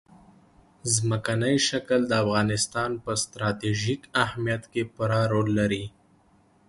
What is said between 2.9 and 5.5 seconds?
په ستراتیژیک اهمیت کې پوره رول